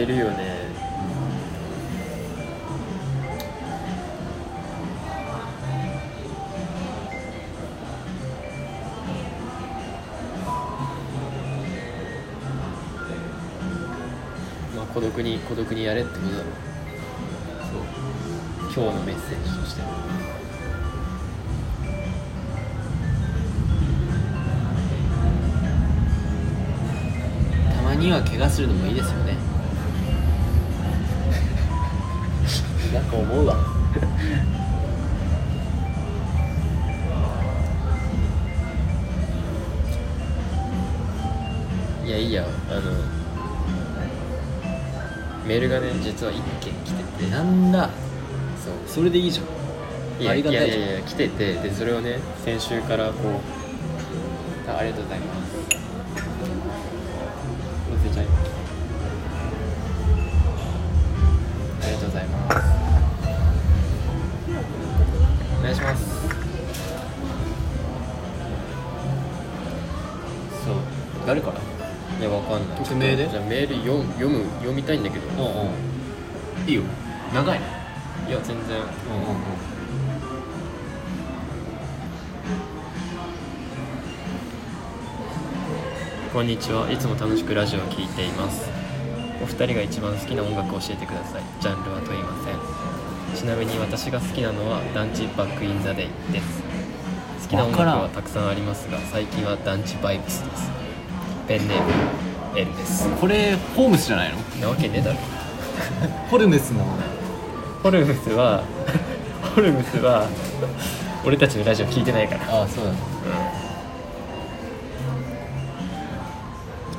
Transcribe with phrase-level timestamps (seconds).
[0.00, 0.70] メソしてるよね。
[14.76, 16.44] まあ孤独に孤独にやれってことだろう。
[18.72, 18.84] そう。
[18.84, 19.82] 今日のメッセージとして。
[27.74, 29.29] たまには怪我するのもいいですよね。
[32.92, 33.56] なんか思うわ。
[42.04, 42.80] いやいいやあの
[45.46, 47.30] メールがね実は1件来てて。
[47.30, 47.90] なんだ。
[48.64, 48.74] そう。
[48.86, 49.46] それでいいじゃん。
[50.22, 51.54] いやいやいや来てて。
[51.54, 55.39] でそれをね先週からこうあありがとうございます
[71.30, 71.60] 誰から？
[72.18, 72.78] いやわかんない。
[72.78, 75.28] 匿名でじゃあメール読む読む読みたいんだけど。
[75.28, 75.42] うんう。
[76.66, 76.82] んいいよ。
[77.32, 77.60] 長い？
[77.60, 77.66] ね
[78.28, 78.56] いや全然。
[78.56, 78.82] うんうんう。
[78.82, 78.84] ん
[86.32, 86.90] こんにちは。
[86.90, 88.68] いつも楽しくラジオを聴いています。
[89.40, 91.42] お二人が一番好きな音楽を教えてください。
[91.60, 92.56] ジャンルは問いません。
[93.38, 96.60] ちなみに私が好きなのは団地バックインザデイです。
[97.42, 100.79] 好きな音楽はたくさんありますが最近は団地バイブスです
[101.50, 101.90] ペンネーム
[102.60, 103.08] L です。
[103.16, 104.38] これホームスじゃないの？
[104.60, 105.18] なわけねえだろ。
[106.30, 106.84] ホルムスの。
[107.82, 108.62] ホルムスは
[109.56, 110.28] ホルムスは
[111.26, 112.42] 俺たちのラジオ聞いてないから。
[112.60, 112.98] ああそうだね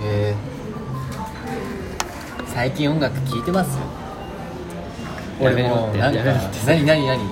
[0.04, 3.78] えー、最近音楽聴いてます？
[5.42, 5.98] よやめろって。
[6.00, 6.60] やめろって。
[6.68, 7.20] 何何何？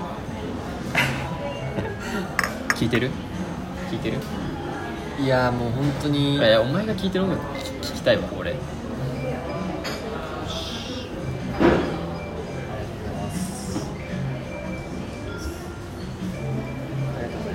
[2.79, 3.11] 聞いてる？
[3.91, 4.19] 聞いてる？
[5.21, 8.51] いやもう本当にいやお前が聞いてる音楽聞聞きたいわ俺。
[8.51, 8.61] ありが
[17.29, 17.53] とうござい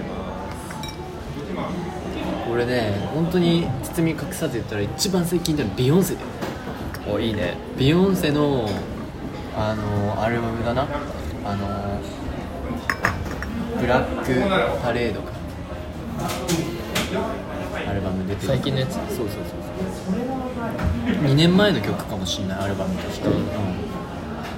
[1.55, 6.27] ます俺ね本当に包み隠さず言ったら一番最近聞いたのビヨンセだよ
[7.07, 7.57] おいいね。
[7.79, 8.69] ビヨンセの
[9.57, 10.87] あのアルバムだな。
[11.45, 12.01] あの
[13.79, 15.33] ブラックパレードか
[17.94, 18.49] アルバム出てる。
[18.49, 18.94] 最近のやつ。
[18.94, 19.55] そうそうそうそ
[20.10, 23.34] う2年前の曲かもしんないアルバムとして、うん。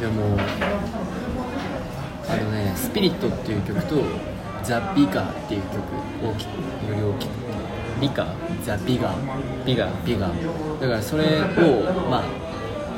[0.01, 0.39] でも
[2.29, 3.97] あのね「スピリット」っていう曲と
[4.65, 5.75] 「ザ・ビガー」っていう曲
[6.23, 6.49] 大きく
[6.89, 7.31] より大きく
[8.01, 8.27] リカ
[8.65, 11.45] ザ・ビガービガビガーだからそれを
[12.11, 12.25] まあ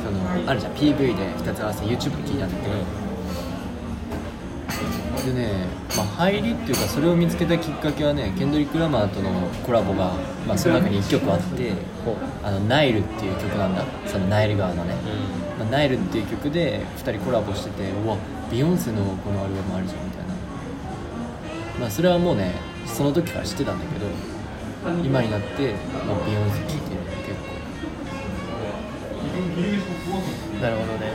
[0.04, 0.18] その
[0.50, 0.72] あるじゃん。
[0.72, 2.74] PV で2つ合わせて YouTube で聞いたんだけど、
[5.24, 9.30] でね、まあ、入りっていうかそれを見つけたきっかけはねケンドリック・ラマーとの
[9.64, 10.12] コラボが、
[10.46, 11.72] まあ、その中に1曲あって
[12.04, 13.84] ほう「あのナイル」っていう曲なんだ。
[14.06, 18.16] そのナイル川のね、うまあ、ナイルっていう曲で2人コラボしててうわ
[18.50, 20.34] ビヨンセのこのアルバムあるじゃんみたいな。
[21.80, 22.54] まあそれはもうね
[22.86, 24.06] その時から知ってたんだけど
[25.04, 25.74] 今になって、
[26.06, 27.58] まあ、ビヨンセ聴いてる結構。
[30.58, 31.12] んなるほどね。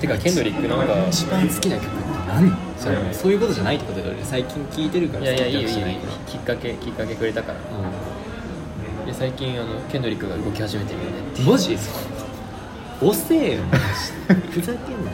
[0.00, 1.98] てかケンドリックなんか一番好きな曲って
[2.28, 2.67] 何？
[2.78, 3.14] それうん。
[3.14, 4.20] そういうことじゃないってことだよね。
[4.24, 6.00] 最近聴いてるからいやいやいいよいいよ。
[6.26, 7.58] 好きっかけきっかけくれたから。
[9.06, 11.10] で最近あのケンドリックが動き始めてるよね。
[11.32, 11.76] ってうんマジ？
[13.00, 13.62] 遅えよ
[14.50, 15.10] ふざけんな。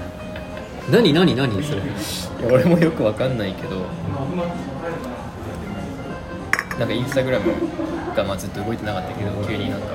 [0.91, 1.63] 何何何？
[1.63, 1.79] それ。
[1.79, 1.93] いや
[2.51, 3.77] 俺もよくわかんないけど。
[6.79, 7.53] なんかインスタグラム
[8.17, 9.87] がまあずっと動いてなかったけど急になんか。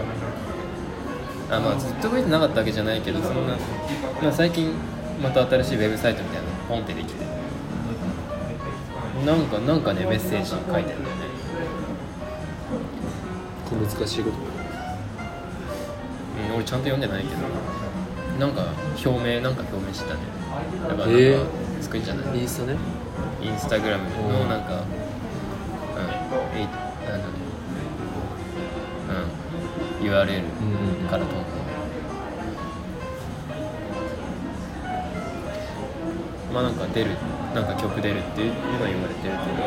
[1.52, 3.54] あまあずっと動いてなかったわけじゃないけどそんな、
[4.22, 4.72] まあ、最近
[5.22, 7.26] また新しいウェブサイトみたいなのポンってできて
[9.26, 11.24] なんかなんかねメッセージ書いてるんだよね。
[13.70, 14.38] 小難しいこと。
[16.50, 17.42] うん、俺ちゃんと読んでないけど
[18.40, 18.66] なんか
[19.06, 20.22] 表明なんか表明してたね。
[20.88, 21.38] だからなんえ
[21.82, 22.40] 作るんじゃない？
[22.40, 22.78] インスタね。
[23.42, 24.82] インスタグラムのなんか、うん、
[26.58, 26.66] え
[27.10, 27.34] なんだろ
[30.02, 31.36] う、うん、URL うんうんから飛んで、
[36.54, 37.12] まあなんか出る、
[37.60, 39.58] なんか曲出るっていうのは言われてるけど、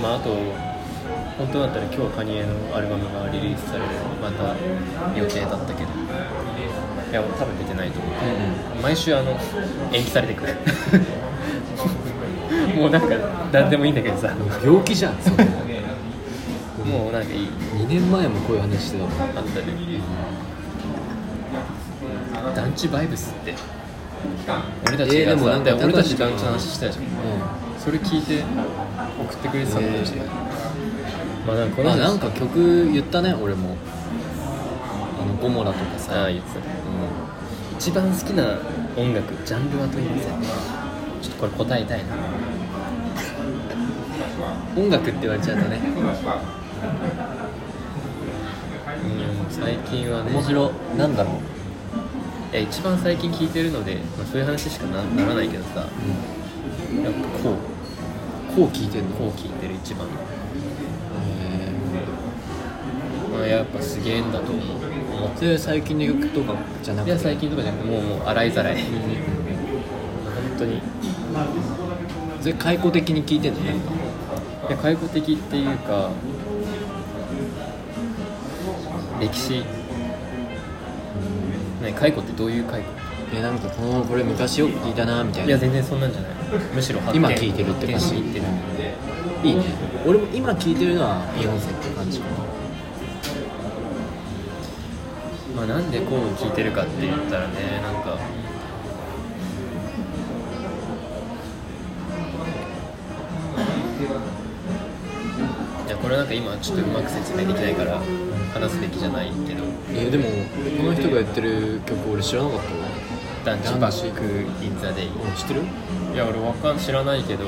[0.00, 0.30] まああと、
[1.36, 3.86] 本当だったら今日カニエのアルバムがリリースされる、
[4.22, 4.54] また
[5.18, 5.88] 予定だったけど、
[7.10, 8.12] いや、多分出てないと思う。
[8.82, 9.32] 毎週あの
[9.92, 10.54] 延期されてくる。
[12.78, 13.08] もうなんか
[13.52, 14.32] 何でもいいんだけどさ。
[14.64, 15.50] 病気じゃんそれも
[17.10, 17.48] うなんかいい。
[17.78, 19.12] 2年前もこういう話してたもん。
[19.20, 19.46] あったね。
[22.54, 23.54] 団地バイブスって。
[24.86, 27.04] 俺たちえーでもなんか俺たち団地の話したじゃん。
[27.04, 27.06] う
[27.82, 28.44] それ聞いて
[29.18, 29.88] 送ってくれてたの？
[29.88, 30.26] かもしれない、
[31.46, 33.74] まあなんかこんのあなんか曲言ったね俺も。
[35.20, 36.24] あのゴモラとかあさ。
[36.24, 36.60] あ言ってた。
[37.78, 38.58] 一番好きな
[38.96, 40.42] 音楽ジャンルは問いません
[41.22, 42.14] ちょっとこれ答えたいな。
[44.76, 45.80] 音楽って言われちゃうとね。
[45.96, 46.00] う
[49.08, 50.30] ん最近はね。
[50.32, 50.70] 面白。
[50.98, 51.30] なんだろ
[52.52, 52.56] う。
[52.56, 55.80] いや一番最近聞いてるので、まあ、そういう話しかなならないけどさ。
[55.80, 55.86] や
[57.10, 57.54] っぱこう
[58.56, 60.06] こう聞いてんのこう聞いてる一番。
[60.06, 60.10] へ
[63.32, 64.64] まあやっぱすげえんだと思う。
[65.36, 67.10] それ最近の曲とかじゃなくて。
[67.12, 68.76] いや最近とかじゃなくてもうもう洗いざらい。
[68.76, 68.84] 本
[70.58, 70.78] 当に。
[70.78, 70.82] い
[72.40, 73.92] それ解雇的に聞いてんのなんか。
[74.70, 76.10] や開放的っていうか
[79.20, 79.64] 歴史。
[81.82, 82.86] ね解雇ってどういう解雇？
[83.32, 85.48] えなんかこのこれ昔よく聞いたなみたいな。
[85.48, 86.30] いや全然そんなんじゃない
[86.74, 87.16] むしろ発見。
[87.18, 88.06] 今聞いてるって感じ。
[88.16, 88.44] ってる
[89.44, 89.64] いいね。
[90.06, 92.32] 俺も今聞いてるのはビヨンセって感じかな。
[95.56, 98.16] まあなんでこう聞いてるかって言ったらねなんか
[105.86, 108.00] いやこれなんか今ちょっとうまく説明できないから
[108.54, 109.64] 話すべきじゃないけど。
[109.92, 110.24] えーでも
[110.78, 112.70] この人がやってる曲俺知らなかったわ
[113.50, 114.22] 「ダンチバック・
[114.64, 115.62] イン・ザ・デイ」うん知ってる？
[116.14, 117.44] いや俺わかん知らないけど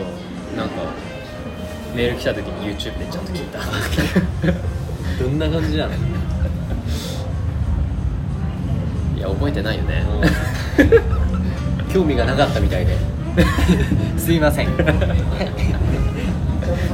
[0.57, 0.83] なんか
[1.95, 3.61] メール来た時に YouTube でちゃんと聞いた。
[5.23, 5.93] どんな感じなの？
[9.17, 10.05] いや覚えてないよね。
[11.93, 12.97] 興味がなかったみたいで。
[14.19, 14.69] すいません。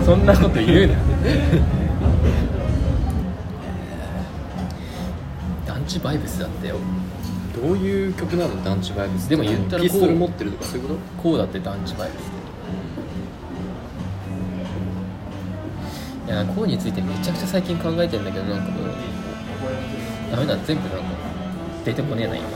[0.05, 0.95] そんなこと言うな。
[5.67, 6.77] 団地バイブスだってよ
[7.61, 8.63] どういう曲なの？
[8.65, 9.29] 団地バイブス。
[9.29, 10.15] でも言ったらこうピストル。
[10.15, 12.23] 持ってるとかそういうことこうだって団地バイブス。
[12.23, 12.25] っ
[16.27, 18.87] ていやこうについてめちゃくちゃ最近考えてんだけどなんかもう
[20.31, 21.05] ダメだ全部なんか
[21.85, 22.47] 出てこねえな今。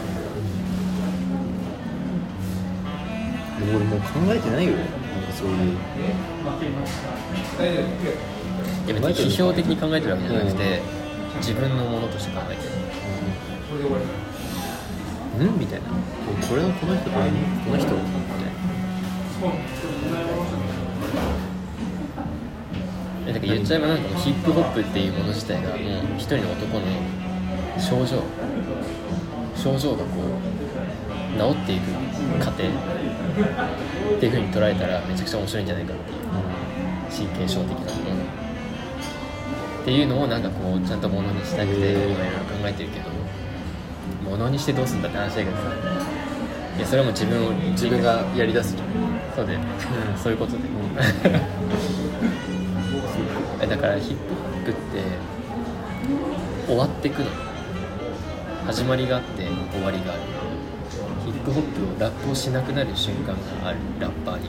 [3.63, 4.73] 俺もう考えてないよ。
[4.73, 4.93] なんか
[5.33, 5.77] そういう。
[8.87, 10.83] いや別に批評的に考えてるわけじゃなくて、
[11.37, 12.71] 自分のものとして考えてる。
[13.87, 14.22] うん
[15.51, 15.89] みたいな。
[15.89, 17.31] これのこの人何
[17.65, 17.95] この人？
[17.95, 18.53] みたい
[23.27, 25.79] えだから言っちゃえばなんかヒップホップっていうもの自体がもう
[26.17, 26.87] 一人の男の
[27.81, 28.23] 症状。
[29.57, 30.05] 症状がこ
[31.35, 31.93] う治っていく
[32.45, 32.65] 過程。
[32.65, 36.19] っていうふうに捉えたらめちゃくちゃ面白いんじゃないかっていう。
[37.13, 38.23] 神経症的なもの
[39.83, 42.17] っていうのをなんかこうちゃんとものにしたくて今いろいろ考
[42.65, 43.11] えてるけど
[44.33, 45.63] ものにしてどうすんだって話だけどさ。
[46.79, 48.89] いやそれはもう自分を自分がやりだすじゃん。
[49.37, 49.59] そうで、
[50.17, 50.59] そういうことで、
[53.61, 55.03] え だからヒップホップって
[56.67, 57.27] 終わってくの。
[58.65, 60.23] 始まりがあって終わりがある。
[61.27, 64.49] ヒップホップをラップをしなくなる瞬間があるラッパーに。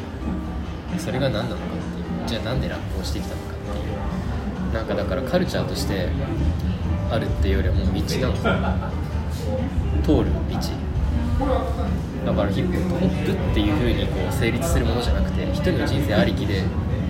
[0.93, 1.57] はそれが何なのかっ
[2.25, 2.41] ていう。
[2.41, 4.73] じゃあなんでラップをしてきたのかっていう。
[4.73, 6.07] なんかだからカルチャーとして
[7.11, 9.02] あるっていうよりはもう道なの
[10.03, 10.57] 通る道。
[12.25, 16.63] だからヒップホップっていう風にこう成立するものじゃなくて一人の人生ありきで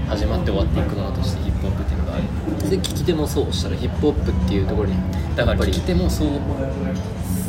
[0.08, 2.24] 始まって終わっていくものとしてヒップホップっていうのがある。
[2.66, 4.96] それ聞き手もそうしたらヒップホップっていうところに
[5.36, 6.30] だから聞き手もそう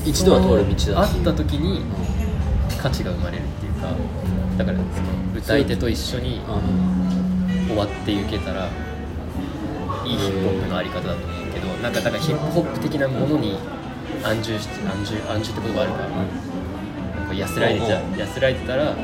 [0.05, 1.83] 一度は通る道だあった時に
[2.81, 3.89] 価値が生まれるっていうか
[4.59, 4.87] だからその
[5.39, 7.05] 歌い手と一緒にうん。
[7.67, 8.67] 終わっていけたら
[10.05, 13.59] いいヒップホップのあり方だと思うけどなんかだからヒップホップ的なものに
[14.25, 15.99] 安住して安住安住って言葉あるか
[17.19, 18.97] なんか安らいでちゃ安らいでたら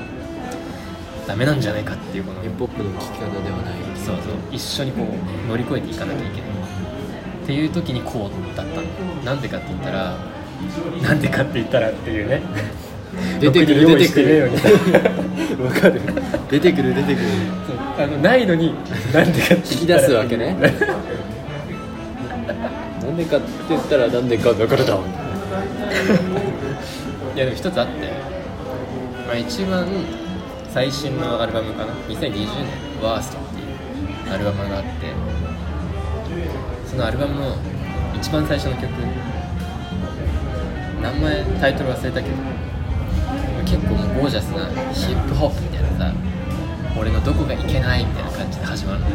[1.27, 3.75] ダメなんじゃないかっていうこのヒップホップの聞き方ではない。
[4.05, 4.35] そうそう。
[4.51, 6.51] 一緒にこう乗り越えていかなきゃいけない。
[6.51, 8.83] っていう時にこうだったの。
[9.25, 10.17] なんでかって言ったら
[11.03, 12.43] なんでかって言ったらっていうね。
[13.39, 14.51] 出てくる出てくる。
[15.65, 16.01] わかる。
[16.51, 17.27] 出てくる出てくる。
[17.67, 18.05] そう。
[18.05, 18.75] あのないのに
[19.13, 20.57] なんでかって引き出すわけね
[23.11, 24.95] なんでかって言ったらなんでかだからだ
[27.35, 27.93] いやでも一つあって、
[29.27, 29.85] まあ、一番
[30.73, 32.47] 最新のアルバムかな？2020年
[33.03, 34.91] 「ワーストっていうアルバムがあって
[36.87, 37.57] そのアルバムの
[38.15, 38.89] 一番最初の曲
[41.03, 42.37] 名前タイトル忘れたけど
[43.65, 46.15] 結構もうゴージャスなヒップホップみたいなさ
[46.97, 49.07] 俺のどこがいけないみたいな感じで始まるの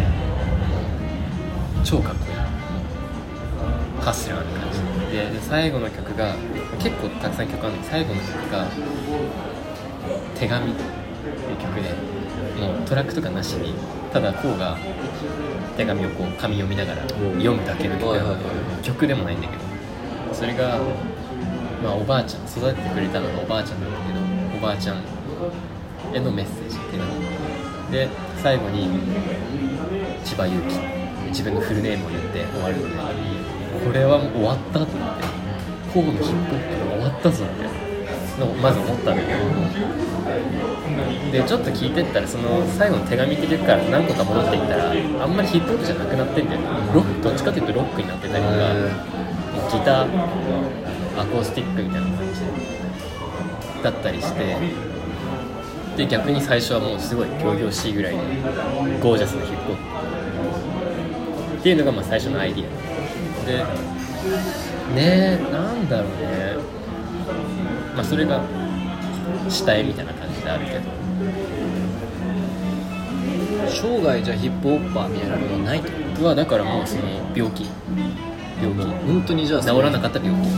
[1.85, 2.44] 超かっこいい。
[4.01, 4.79] ハッスルな感じ。
[5.11, 6.35] でで最後の曲が
[6.79, 8.67] 結構たくさん曲あるんだけど最後の曲が
[10.35, 11.89] 「手紙」っていう曲で
[12.59, 13.73] もうトラックとかなしに
[14.11, 14.77] ただこうが
[15.77, 18.19] 手紙をこう紙読みながら読むだけの曲
[18.83, 19.75] 曲でもないんだけど。
[20.35, 20.77] それが、
[21.81, 24.97] まあ、おばあちゃん育ててくれたのがおばあちゃんなんだけどおばあちゃん
[26.13, 28.09] へのメッセージ手紙で
[28.43, 28.89] 最後に
[30.25, 30.79] 千葉祐希
[31.29, 33.44] 自分のフルネームを言って終わるので
[33.83, 35.23] これはもう終わったと思って
[35.93, 39.39] コーのヒップホップが終わったぞみたいなのをまず思ったんだけど
[41.31, 44.91] でちょっと聞いてったらその最後の手紙って曲から何個か戻っていったら
[45.23, 46.25] あんまりヒップホップじゃなくな。
[46.25, 46.61] ってんだよ
[46.93, 48.55] ロックどっちかというとロックになってたりとか
[49.71, 52.41] ギターアコースティックみたいな感じ
[53.83, 54.57] だったりして
[55.95, 58.21] で逆に最初はもうすごい仰々しいぐらいの
[58.99, 59.77] ゴージャスなヒップホッ
[61.53, 62.94] プっていうのがまあ最初のアイディア。
[63.45, 63.63] で。
[64.95, 66.57] ねえなんだろうね。
[67.95, 68.41] まあそれが
[69.49, 70.81] 下絵みたいな感じであるけど。
[73.67, 77.01] 生涯じゃあヒップホッパーみたいなことはないってこはだからもうその
[77.35, 77.69] 病気。
[78.61, 78.81] 病気。
[78.81, 80.49] と本当にじゃあ治らなかった病気。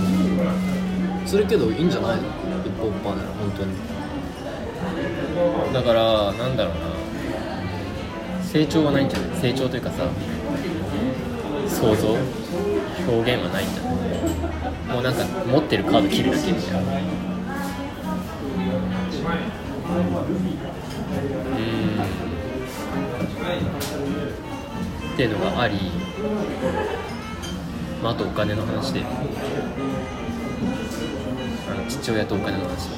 [1.25, 2.23] それけどいいんじゃないの？
[2.63, 3.75] ヒップホッパーなら本当に。
[5.73, 6.81] だからなんだろうな。
[8.43, 9.41] 成長はないんじゃない？
[9.41, 10.07] 成長というかさ
[11.67, 12.15] 想像？
[13.05, 13.97] 表現はないんじゃない
[14.87, 16.79] もうなんか持ってるカード切るだけみたいな。
[16.79, 16.83] うん。
[25.13, 25.77] っていうのがあり、
[28.01, 29.03] まあ、あとお金の話で。
[29.03, 29.03] あ
[31.73, 32.89] の父親とお金の話。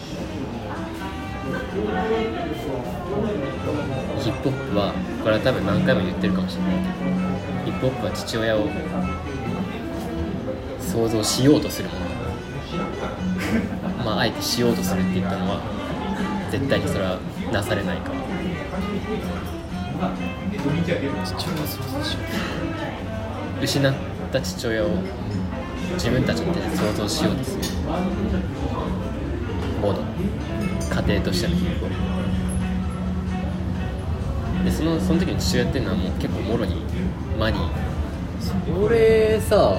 [4.20, 7.10] ヒップホップはこれは多分何回も言ってるかもしれないけど。
[7.66, 8.68] ヒップホップは父親を
[10.90, 12.06] 想像しようとするもの。
[14.04, 15.60] まああえてしようとするって言ったのは
[16.50, 17.20] 絶対にそれは
[17.54, 18.10] なされないか。
[18.12, 18.18] ら
[23.62, 23.94] 失っ
[24.32, 24.90] た父親を
[25.94, 27.64] 自分たちの手で想像しようとする
[29.82, 30.00] もの。
[30.90, 31.56] 家庭としての
[34.66, 36.82] でそのその時の父親っていうのはもう結構もろに
[37.40, 37.70] マニー。
[38.82, 39.78] 俺さ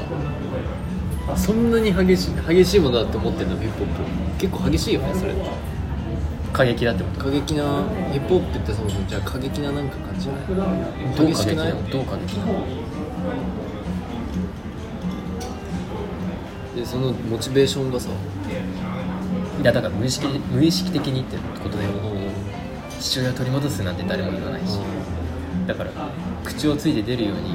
[1.37, 3.57] そんなに激しい激しいものだって思ってんの？
[3.59, 4.03] ヒップホップ。
[4.39, 5.33] 結構激しいよねそれ。
[5.33, 5.43] って
[6.53, 7.21] 過激だってこと？
[7.21, 10.39] 過激なヒップホップってそもそもじゃあ過激ななんか感じない？
[11.17, 11.73] どう激しくない？
[11.73, 12.67] どう過激なの？
[16.75, 18.11] でそのモチベーションがさ。
[19.61, 21.91] いやだから無意識無意識的にってことだよ
[22.99, 24.79] 父親を取り戻すなんて誰も言わないし。
[25.67, 25.91] だから
[26.43, 27.55] 口をついて出るように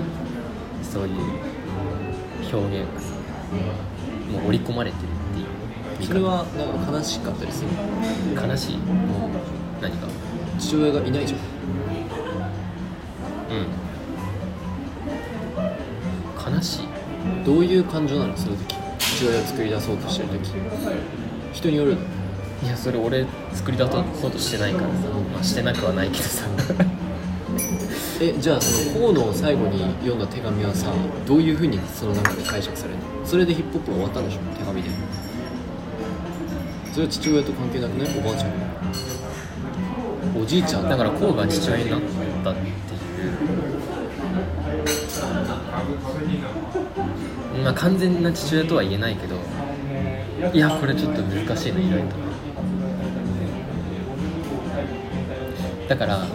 [0.83, 1.15] そういう
[2.53, 3.14] 表現がさ
[4.31, 5.47] もう織り込まれてるっていう。
[5.99, 7.69] 見それはなんか悲しかったりする？
[8.35, 8.77] 方悲しい？
[9.81, 10.07] 何か？
[10.59, 11.39] 父親がいないじゃん。
[16.49, 16.55] うん。
[16.55, 16.87] 悲しい。
[17.45, 18.37] どういう感情なの？
[18.37, 18.75] その時。
[18.99, 20.51] 父親を作り出そうとしてる時。
[21.53, 21.95] 人による。
[21.95, 22.01] の
[22.63, 24.93] いやそれ俺作り出そうとしてないからさ、
[25.33, 26.45] まあ、してなくはないけどさ。
[28.21, 30.87] えじゃあその河野を最後に読んだ手紙はさ
[31.27, 33.03] どういうふうにその中で解釈されるの？
[33.25, 34.89] それでヒップホップが終わったんでしょ手紙で。
[36.93, 38.51] それは父親と関係なくないおばあちゃん
[40.41, 40.87] おじいちゃん。
[40.87, 42.01] だからこうが父親になっ
[42.43, 42.73] たっていう。
[47.63, 49.35] まあ完全な父親とは言えないけど
[50.53, 52.15] いやこれちょっと難しいな意外と。
[55.89, 56.25] だから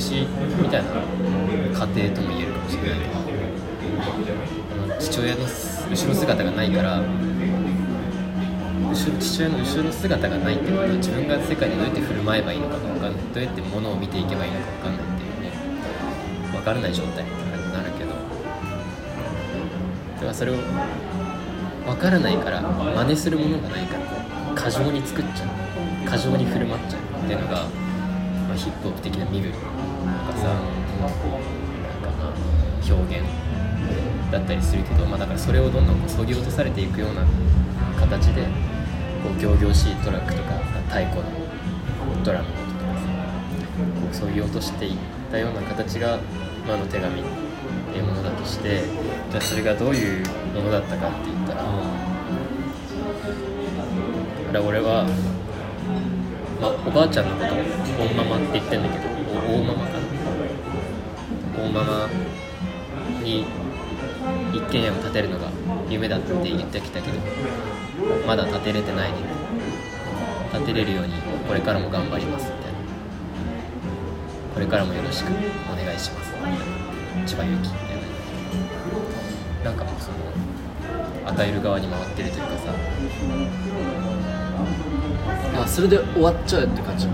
[0.00, 0.88] みたいな
[1.78, 2.98] 過程とも言えるかもしれない。
[3.00, 3.04] け
[4.88, 7.02] ど父親の後ろ姿がないから
[9.20, 13.22] 父親の後ろ姿がないってことは自分が世界でどうやって振る舞えばいいのかが分かんない。
[13.34, 15.52] どうやって物を見ていけばいいのか分かんないっていうね。
[16.52, 18.10] 分からない状態みたいな感じになるけど。
[18.10, 18.16] だ
[20.20, 20.56] からそれを
[21.86, 24.04] 分からないから真似するものがないから
[24.54, 25.48] 過剰に作っちゃう。
[26.08, 27.64] 過剰に振る舞っちゃうっていうのが、
[28.48, 29.52] まあ、ヒップホップ的な身振
[30.04, 30.64] りとかさなんか
[31.00, 32.32] まあ
[32.88, 33.26] 表現
[34.30, 37.24] だったりするけど、まあ、だからそれをどんどんこう削ぎ落とされていくような
[37.98, 38.42] 形で
[39.22, 40.50] こう仰々しいトラックとか
[40.88, 43.06] 太鼓のドラムの音とかさ
[44.00, 44.96] こう削ぎ落としていっ
[45.30, 46.18] たような形が、
[46.66, 47.24] まあ、の手紙っ
[47.92, 48.82] ていうものだとして
[49.30, 51.64] じゃあそれがどういうものだったかって言ったら、
[54.50, 55.04] から俺は、
[56.60, 59.09] まあ、おばあちゃんのことを大ママって言ってんだけど
[59.50, 59.98] 大ママか
[61.58, 62.08] 大ママ
[63.24, 63.44] に
[64.54, 65.50] 一軒家を建てるのが
[65.88, 67.18] 夢だって言ってきたけど
[68.28, 69.18] まだ建てれてないね
[70.52, 71.14] 建てれるように
[71.48, 72.78] これからも頑張りますみたいな
[74.54, 75.32] これからもよろしく
[75.72, 76.32] お願いします。
[76.36, 76.58] みたいな
[77.26, 77.96] 千葉由紀みたい
[79.64, 80.16] ななんかもうその
[81.32, 82.72] 与える側に回ってるというかさ。
[85.62, 87.06] あそれで終わっちゃうって感じ。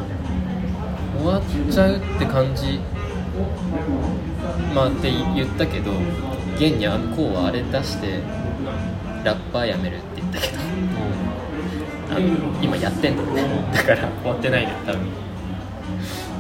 [1.19, 2.81] 終わっちゃうって感じ。
[4.75, 5.93] まあって言ったけど
[6.57, 8.21] 現にあのこうはあれ出して
[9.25, 10.57] ラッパーやめるって言ったけど。
[12.09, 13.43] あの今やってんのね。
[13.75, 15.01] だから終わってないのよ多分。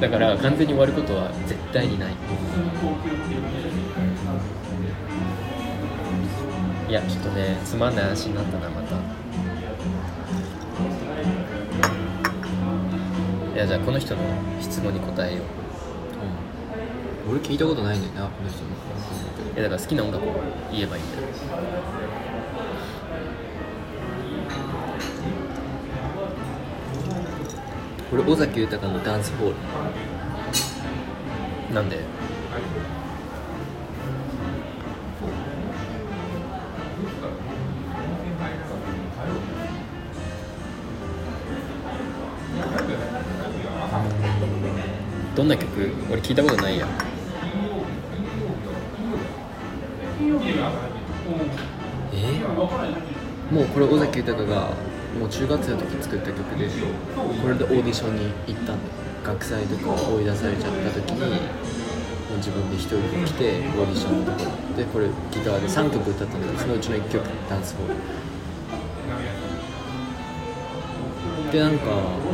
[0.01, 2.13] だから完全に終わることは絶対にない。
[6.89, 8.97] いやちょっとねつまんない話になったなまた
[13.57, 14.21] いやじゃあこの人の
[14.61, 15.43] 質問に答えよ
[17.25, 17.27] う。
[17.27, 18.69] うん、俺聞いたことないんだよなこの人の。
[18.69, 18.73] い
[19.57, 20.33] やだから好きな音楽を
[20.71, 21.23] 言えばいいんだよ。
[28.13, 29.55] 俺尾崎豊のダンスホール。
[31.75, 32.01] なんで？
[45.37, 45.69] どんな曲？
[46.11, 46.89] 俺聞いたことないや。
[52.15, 52.41] え？
[53.55, 54.71] もうこれ尾崎豊が
[55.21, 56.69] もう中学生の時作った曲で
[57.43, 58.91] これでオーディションに行ったんだ
[59.25, 61.27] 学祭とか追い出されちゃった時にも
[62.35, 64.77] う自分で一人で来てオーディションのところ。
[64.77, 67.95] でこれギターで3曲歌ったんだけどそのうちの1曲ダンスホール
[71.57, 71.87] でなんか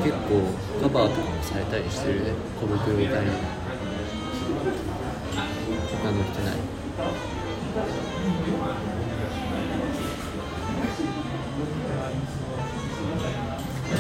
[0.03, 0.43] 結構
[0.83, 2.25] カバーとかもされたりしてる？
[2.25, 3.31] ね小袋みたいな。
[6.03, 6.57] 他の人ない？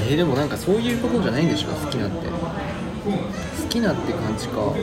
[0.09, 1.69] えー、でもなんかそういうことじゃないんでしょ？
[1.69, 2.17] 好きなって。
[2.27, 4.75] 好きなって感じか。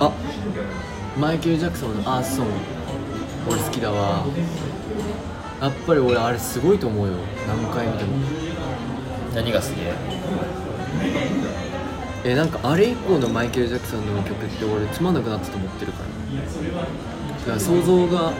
[0.00, 0.12] あ
[1.18, 2.46] マイケル・ジャクソンの「アースソン」
[3.48, 4.26] 俺好きだわ。
[5.62, 7.14] やっぱり俺あれすごいと思うよ。
[7.48, 8.43] 何回見ても。
[9.34, 9.70] 何が好き？
[12.24, 16.06] えなんかあれ以降のマイケル・ジャクソンの曲って俺つまんなくなったと思ってるから。
[16.06, 18.32] だから想像が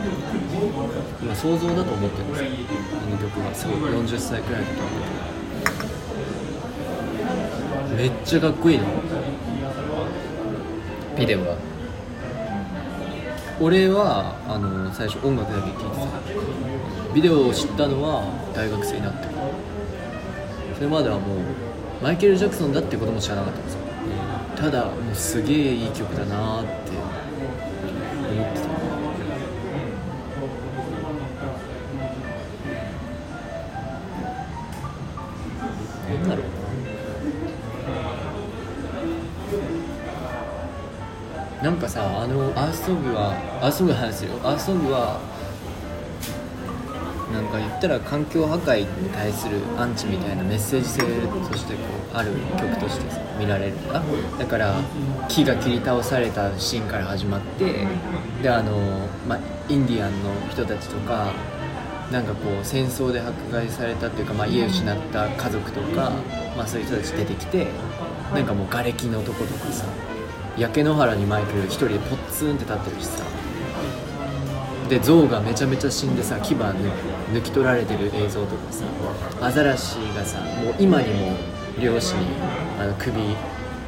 [1.22, 2.44] 今想像だと思ってるんです。
[2.44, 2.48] よ
[3.06, 4.74] あの曲がすごい40歳くらいの時
[7.96, 8.84] めっちゃかっこいいの
[11.18, 11.56] ビデオは？
[13.60, 17.14] 俺はあの最初音楽だけ聴いてた。
[17.14, 19.43] ビデオを知ったのは大学生になってから
[20.74, 21.38] それまではもう
[22.02, 23.80] マイケル・ジャクソンだってことも知らなかったんですよ。
[24.56, 28.68] ただもうすげえいい曲だなーって思ってた。
[36.12, 36.44] なんだろう
[41.62, 41.70] な。
[41.70, 43.32] なんかさあのアースソングは
[43.62, 44.34] アースソングの話すよ。
[44.42, 45.18] アースソングは
[47.34, 51.80] なんか言ったら環境破壊に対するアンチみたいなメッセージ性としてこ
[52.14, 54.00] うある曲として見られるんだ
[54.38, 54.76] だから
[55.28, 57.86] 木が切り倒されたシーンから始まって
[58.40, 59.36] であの、ま、
[59.68, 61.32] インディアンの人たちとか
[62.12, 66.12] なんかこう戦争で迫害されたっていうか、ま、家を失った家族とか、
[66.56, 67.66] まあ、そういう人たち出てきて
[68.32, 69.86] なんかもう瓦礫のとことかさ
[70.56, 73.33] 焼け野原にマイケル一人でポッツンって立ってるしさ
[74.88, 78.84] で象がめちゃめちゃ死んでさ牙抜き取られてる映像とかさ
[79.40, 81.36] アザラシがさもう今にも
[81.80, 82.26] 漁師に
[82.78, 83.12] あの首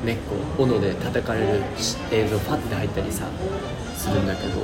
[0.05, 0.17] 根っ
[0.57, 1.63] こ斧で叩かれる
[2.11, 3.27] 映像パッて入ったりさ
[3.95, 4.63] するんだけど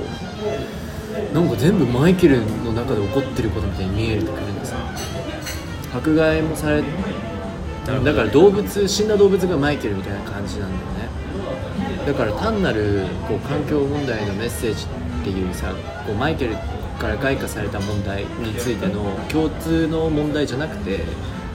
[1.35, 4.79] なんか全部マイケルの中で起こってることみたいに見えてくるんですよ
[5.95, 6.83] 迫害もされ
[7.85, 11.13] だから動物死んだ動物がマイケルみたいな感じなんだよね。
[12.07, 15.73] だから単なるこう環境問題のメッセージってていうさ
[16.07, 16.57] こうマイケル
[16.99, 21.01] から開花された問題についての共通の問題じゃなくて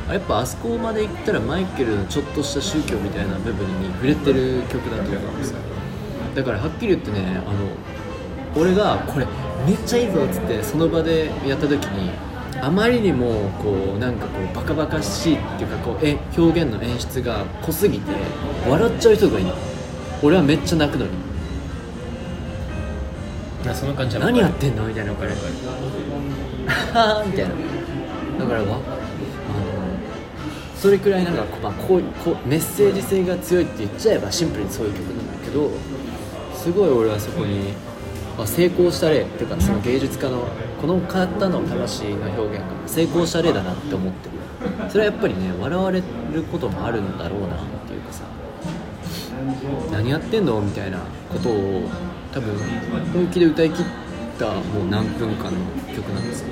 [0.10, 5.60] やっぱあそこまで行ったらマイケルのちょっとした宗教みたいな部分に触れてる曲だと思うんですよ
[6.36, 9.28] だからはっきり言ってねあの俺がこれ
[9.66, 12.12] めっちゃいいぞっつってその場でやった時に
[12.62, 18.12] あまりにもこうなんかこうバカバカしいっていうかこうえ表現の演出が濃すぎて
[18.68, 19.56] 笑っちゃう人がいるの。
[20.24, 21.27] 俺はめっちゃ泣くのに。
[23.72, 24.86] あその感じは何やってんの？
[24.86, 25.36] みたいなこれは
[26.94, 27.56] はみたいな。
[28.40, 28.84] だからわあの
[30.76, 35.72] それくらいなんか、まあ、こうこうメッセージ性が強いって言っちゃえばシンプルにそういう曲なんだけど
[36.56, 37.74] すごい俺はそこに、
[38.38, 40.48] まあ、成功した例っていうかその芸術家の
[40.80, 44.38] この方の魂の表現が成功した例だなって思ってる。
[44.90, 48.24] それはやっぱりね笑われることもあるんだろうなっていうかさ。
[49.92, 50.62] 何やってんの？
[50.62, 51.00] みたいな
[51.32, 51.84] ことを
[52.38, 52.56] 多分
[53.14, 53.86] 本気で歌い切っ
[54.38, 55.58] たもう何分間の
[55.96, 56.50] 曲なんですよ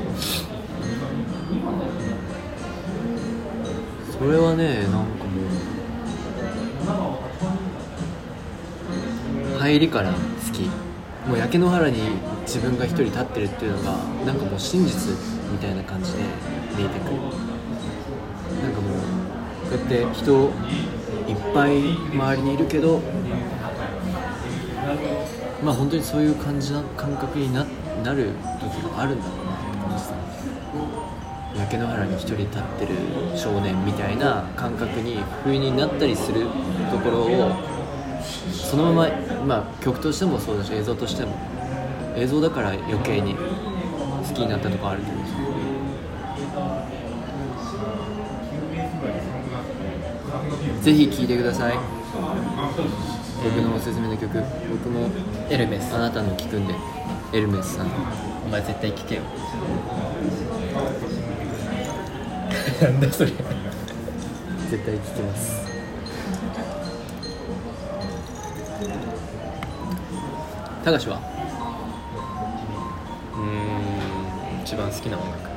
[4.17, 5.05] それはねなんかも
[9.55, 10.17] う入りから好
[10.51, 10.63] き。
[11.27, 11.97] もう焼け野原に
[12.41, 15.11] 自分が一人立ってるっていうのがなんかもう真実
[15.51, 16.19] みたいな感じで
[16.77, 17.15] 見えてくる。
[18.61, 18.99] なんかもう
[19.69, 20.51] こうやって人
[21.27, 23.01] いっぱい周りにいるけど
[25.65, 27.65] まあ本当にそういう感じな感覚にな
[28.03, 28.29] なる
[28.61, 30.15] 時があるんだろうなって感じた。
[31.59, 32.91] 焼け野原に一人立ってる
[33.35, 36.41] 少年みたいな感覚に不意になったりする
[36.91, 37.51] ところを
[38.51, 39.09] そのまま、
[39.45, 41.33] まあ、曲としてもそうだし映像としても
[42.15, 43.41] 映像だから余計に好
[44.35, 45.25] きになったとこあると思うん
[50.79, 51.77] でぜひ聴いてください。
[53.43, 55.09] 僕のおすすめの曲僕も
[55.49, 55.93] エルメス。
[55.93, 56.73] あなたの聴くんで
[57.33, 57.87] エルメスさん。
[58.45, 59.21] お前絶対聞けよ。
[62.81, 63.31] なんだそれ。
[64.69, 65.65] 絶対聴きます。
[70.83, 71.19] 高橋は？
[73.33, 73.41] うー
[74.59, 75.49] ん一番好きな音楽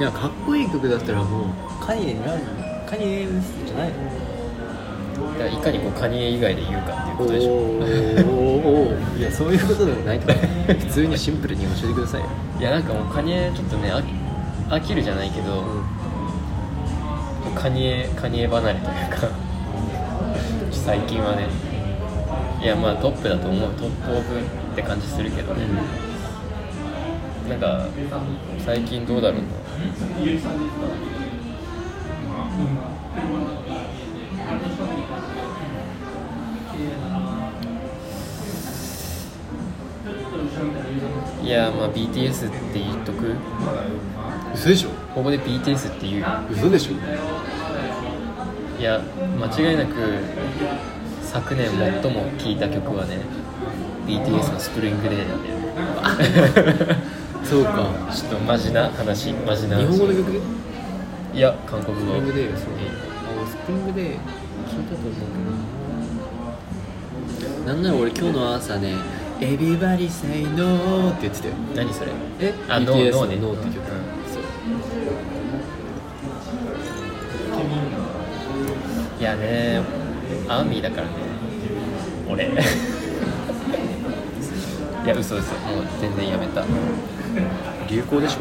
[0.00, 1.46] いやかっこいい曲だったらもう
[1.84, 2.40] カニエになる
[2.88, 3.26] カニエ
[3.66, 3.90] じゃない。
[3.90, 7.52] のだからいかにこうカニエ以外で言うかっていうことでしょ。
[7.52, 12.26] おーいやそういうことでもないと思う普通にシンプルに教えてくださいよ、
[12.58, 14.06] いやなんかもうカニエちょっとね飽き
[14.70, 15.64] 飽きるじゃないけど、
[17.54, 19.28] カニエカニエ離れというか。
[20.72, 21.46] 最近はね。
[22.62, 23.70] いやまあトップだと思う。
[23.74, 25.66] トップオブって感じするけどね、
[27.50, 27.86] なんか
[28.64, 29.48] 最近どうだろうな
[41.42, 43.34] いやまあ BTS って言っとく？
[44.54, 44.90] 嘘でしょ。
[45.14, 46.24] ここで BTS って言う。
[46.50, 46.92] 嘘でしょ。
[48.80, 49.00] いや
[49.38, 49.94] 間違いなく
[51.22, 53.18] 昨年最も聴いた曲はね
[54.06, 56.96] BTS の「Spring Day」なんだよ。
[56.96, 57.02] ね
[57.50, 57.90] そうか。
[58.14, 59.82] ちょっとマジな話マジな話。
[59.82, 60.38] 日本語の曲で？
[61.34, 62.02] いや韓国語。
[62.02, 62.74] Spring Day そう。
[62.74, 65.18] あ Spring Day 聞いたと思うけ
[67.66, 67.66] ど。
[67.66, 68.94] ななんなら俺今日の朝ね
[69.40, 71.54] 「Everybody say no」って言ってたよ。
[71.74, 72.12] 何それ？
[72.40, 72.54] え？
[72.68, 73.36] あ BTS No No ね。
[73.36, 73.84] の No って曲、うん。
[74.32, 74.42] そう。
[79.18, 79.82] いやね
[80.48, 81.12] アーミーだからね。
[82.30, 82.44] 俺。
[85.04, 85.52] いや嘘嘘。
[85.52, 86.62] もう全然やめた
[87.88, 88.40] 流行でしょ。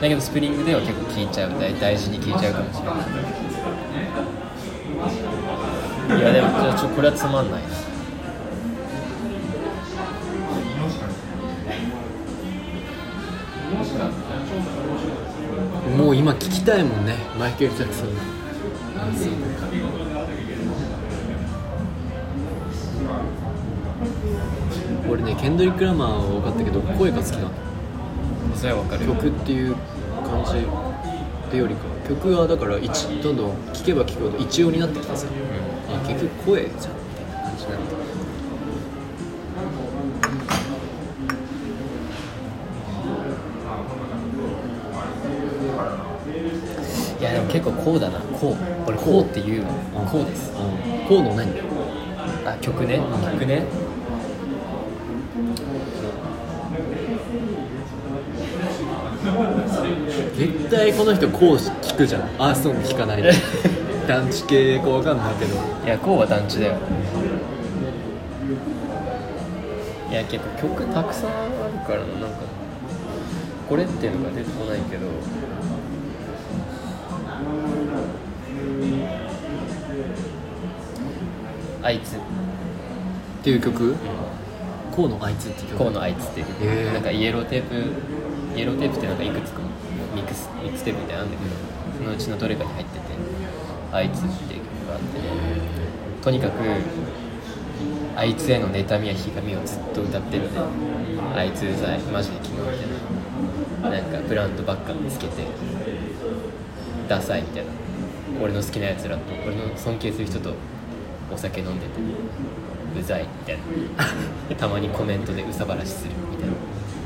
[0.00, 1.50] だけど Spring Day は結構聴いちゃう。
[1.58, 2.92] 大大事に聴いちゃうかもしれな
[6.16, 6.20] い。
[6.20, 7.68] いやでもちょちょこれはつまんないな。
[15.96, 17.16] もう今聞きたいもんね。
[17.38, 18.11] マイケル・ジャクソン
[25.42, 27.50] ケンドリック・ラマーは多かったけど声が好きなの。
[28.54, 29.04] それはわかる。
[29.06, 29.74] 曲っていう
[30.24, 35.26] 感じってよりか曲はだから一どんどん聴けば聴くほど一様になってきてさ、
[35.88, 36.70] あ結局声じゃん。
[36.70, 37.80] みたいな感じになっ
[47.18, 48.20] ていやでも結構こうだな。
[48.20, 48.56] こう。
[48.86, 49.72] 俺こうって言うわ
[50.06, 50.52] こうです。
[50.52, 51.50] うんこうの何？
[52.46, 53.00] あ曲ね。
[53.32, 53.66] 曲ね
[60.36, 62.22] 絶対この人こう聞くじゃん。
[62.38, 63.32] アースソング聞かないで。
[64.08, 65.54] 団地系かわかんないけど。
[65.86, 66.74] いやこうは団地だよ。
[70.10, 72.42] いや結構曲たくさんあるからななんか。
[73.68, 75.06] これっていうのが出てこないけど。
[81.82, 82.16] あいつ。
[82.16, 82.18] っ
[83.42, 83.94] ていう曲？
[83.94, 83.98] こ
[85.04, 85.78] うのあいつっていう曲。
[85.78, 86.42] こうのあいつって
[86.92, 87.74] なんか Yellow Tape
[88.56, 89.60] Yellow Tape ってなんかいくつか
[90.14, 91.50] ミックスミックステープみたいなんだけど
[91.98, 93.04] そのうちのどれかに入ってて
[93.92, 95.24] あいつっていう曲があってね。
[96.22, 96.52] とにかく
[98.16, 100.60] あいつへの妬みやひがみをずっと歌ってるね。
[101.34, 101.98] あいつうざい。
[102.12, 103.96] マジでキモいみたいな。
[103.96, 105.44] なんかブランドばっかつけて
[107.08, 107.70] ダサいみたいな。
[108.42, 110.54] 俺の好きなやつらと俺の尊敬する人と
[111.32, 111.92] お酒飲んでて
[112.98, 113.56] うざいみたい
[114.50, 114.56] な。
[114.56, 116.54] たまにコメントでうさばらしするみたいな。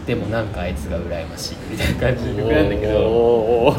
[0.06, 3.08] でもなんかあいつが羨ましいみたいな感じの曲なんだけど。
[3.08, 3.74] お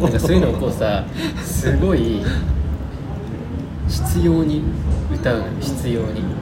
[0.00, 1.04] なんかそういうのをこうさ
[1.42, 2.22] すごい
[3.88, 4.62] 必要に
[5.12, 6.32] 歌うのよ必要にもう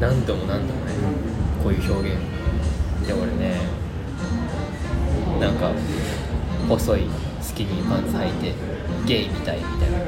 [0.00, 0.92] 何度も何度もね
[1.62, 2.18] こういう表現。
[3.06, 3.60] で俺ね
[5.40, 5.72] なんか
[6.68, 7.08] 細い
[7.40, 8.54] スキニーパンツ履いて
[9.06, 9.98] ゲイみたいみたいな。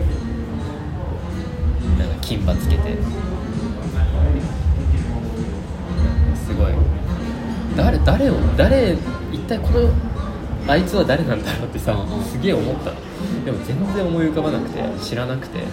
[1.99, 2.97] なんか金髪つけて
[6.63, 6.73] ごい。
[7.77, 8.97] 誰誰を誰
[9.33, 9.89] 一体この
[10.69, 11.97] あいつは誰なんだろうってさ、
[12.31, 12.93] すげえ思った。
[13.45, 15.65] でも全然思い浮かばなくて知らなくても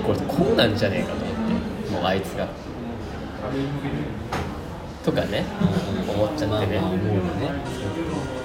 [0.00, 1.36] うこれこうなんじゃねえかと思っ
[1.86, 2.48] てもうあいつが。
[5.04, 5.44] とかね、
[6.08, 7.20] 思っちゃってね、まあまあ思うね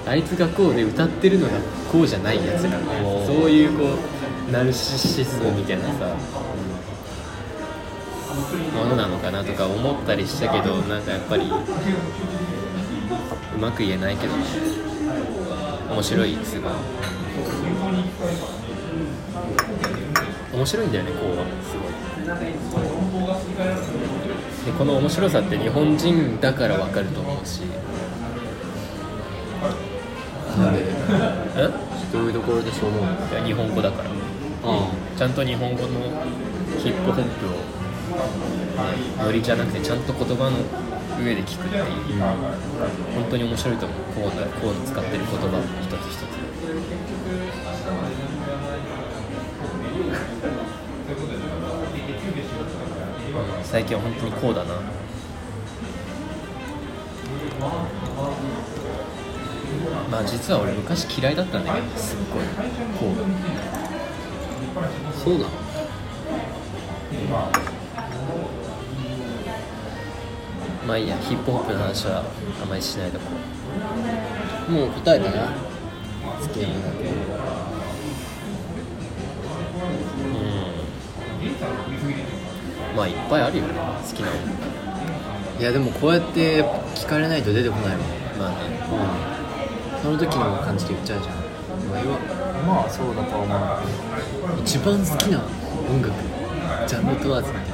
[0.05, 1.53] あいつがこうで歌ってるのが
[1.89, 3.85] こうじゃないやつらおーそういうこ
[4.49, 6.13] うナルシシストみたいなさ
[8.55, 11.51] ものなのかなとか思ったりしたけどなんかやっぱりう
[13.59, 14.33] まく言えないけど
[15.91, 16.71] 面白いすごい
[20.53, 21.89] 面白いんだよねこうはすごい。
[24.65, 27.61] でこの面白さって日本人だから分かると思うし。
[30.57, 30.83] なんで
[31.55, 31.69] え？
[32.11, 33.09] どういうところでそう思うの？
[33.45, 34.09] 日本語だから。
[34.63, 34.91] あ。
[35.17, 35.87] ちゃんと日本語の
[36.79, 37.49] ヒップホップを
[39.23, 40.57] ノリじゃなくてちゃんと言葉の
[41.23, 41.85] 上で聞くっていう。
[43.15, 43.97] 本当に面白いと思う。
[44.29, 46.27] こうだこう使ってる言葉一つ一つ。
[53.63, 54.75] 最近は本当にこうだな。
[60.09, 62.43] まあ実は俺昔嫌いだったんだけどすっごい。
[62.97, 63.17] こう
[65.23, 65.49] そうなの
[70.87, 72.23] まあいいやヒップホップの話は
[72.61, 73.25] あまりしないとこ
[74.71, 75.53] もう答えたな
[76.41, 77.03] 好きな音楽
[80.19, 80.27] う
[82.93, 82.95] ん。
[82.95, 83.63] まあいっぱいあるよ。
[83.67, 84.37] ね好きな音。
[84.37, 84.49] 楽
[85.59, 86.63] いやでもこうやって
[86.95, 88.07] 聞かれないと出てこないもん。
[88.39, 88.57] まあね。
[89.95, 90.01] うん。
[90.01, 91.35] その時の感じで言っちゃうじゃん。
[91.89, 92.17] まあ今
[92.65, 94.61] まあそうだとは思う。
[94.61, 95.43] 一番好きな
[95.89, 96.13] 音楽
[96.87, 97.68] ジャンル問わずみ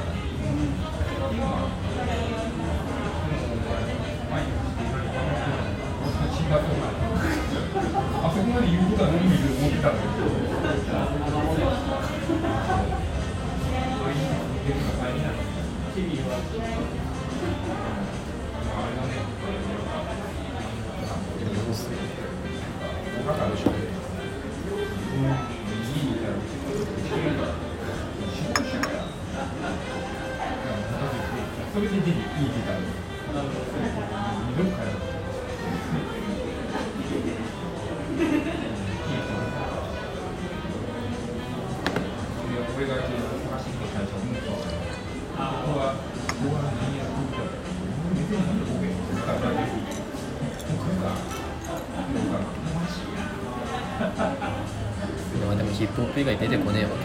[55.76, 56.96] ヒップホップ以外出てこねえわ好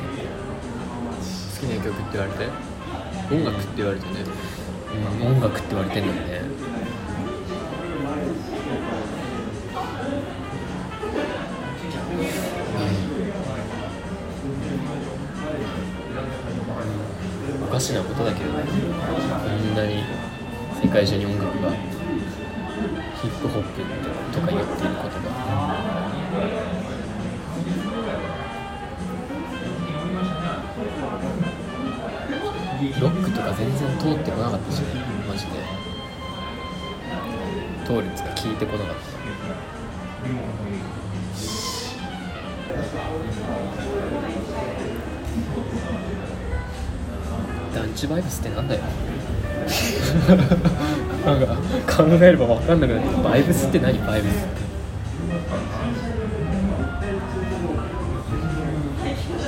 [1.60, 2.48] きな曲って言われて？
[3.30, 4.14] 音楽って言われてね。
[5.20, 5.28] うん。
[5.28, 6.42] 音楽って言われてんのにね。
[17.62, 18.64] おかしなことだけどね。
[18.64, 18.70] こ
[19.50, 20.04] んなに
[20.82, 21.72] 世界中に音楽が
[23.22, 23.82] ヒップホップ
[33.54, 34.86] 全然通ってこなかったしね
[35.28, 35.52] マジで。
[37.86, 38.96] 通るっつか聞いてこなかっ
[47.74, 47.80] た。
[47.80, 48.82] 団地バイブスってなんだよ。
[51.26, 51.56] なんか
[52.04, 53.98] 考えれば分かんなくなってバイブスって何？
[54.06, 54.62] バイブスって。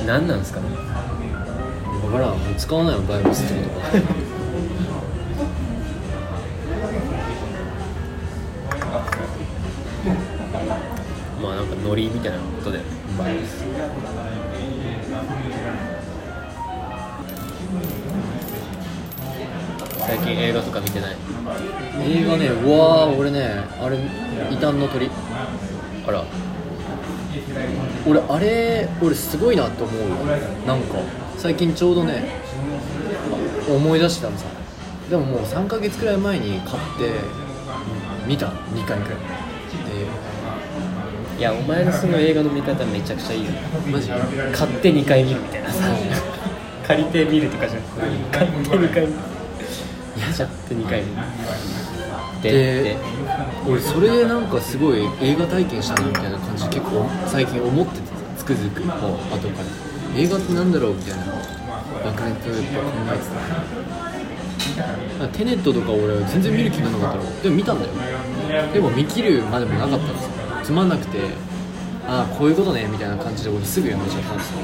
[0.06, 0.66] 何なんですかね。
[2.58, 4.24] 使わないもんバイブスって言葉
[11.42, 12.80] まあなんかノリみたいなことで
[13.18, 13.64] バイブス
[20.06, 21.16] 最近映画とか見てない？
[22.06, 23.98] 映画ねうわー俺ねあれ
[24.52, 25.10] 異端の鳥。
[26.08, 26.24] あら。
[28.06, 30.08] 俺あれ俺すごいなと思うよ。
[30.68, 30.98] なんか
[31.38, 32.43] 最近ちょうどね
[33.70, 34.46] 思い出したのさ。
[35.10, 37.12] でももう3ヶ月くらい前に買って
[38.28, 38.48] 見た。
[38.48, 39.20] 2回くらい。
[41.38, 43.58] いやお前のその映画の見方めちゃくちゃいいよで
[43.92, 44.10] マジ？
[44.10, 44.22] 買
[44.68, 45.84] って2回見るみたいなさ。
[46.88, 48.02] 借りて見るとかじゃなくて
[48.38, 49.20] 買って2回見る。
[50.16, 50.50] 嫌じゃん。
[50.50, 51.16] 買って2回見る
[52.44, 52.52] で
[52.84, 52.98] で。
[53.68, 58.14] 俺それでなんかすごい映画体験したなみたいな感じ結構最近思っててさ。
[58.38, 58.84] つくづく。
[58.84, 61.33] 後から映画ってなんだろうみたいな
[62.04, 63.24] 爆年とやっぱ考えて
[65.20, 67.42] たテネットとか俺全然見る気になかったの。
[67.44, 67.92] でも見たんだよ。
[68.74, 70.30] でも見切るまでもなかったんですよ
[70.64, 71.20] つまんなくて
[72.08, 74.60] ああこういうことねみたいな感じで俺すぐやめちゃったんですよ。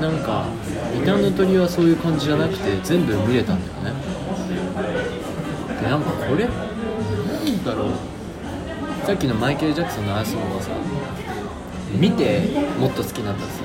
[0.00, 0.46] なんか
[0.96, 4.00] 「異端の鳥」はそういう感じじゃなくて全部見れたんだよね。
[5.80, 7.88] でなんかこれなんだろう。
[9.06, 10.70] さっきのマイケル・ジャクソンのアイスモンはさ
[11.92, 13.64] 見てもっと好きになったんですよ。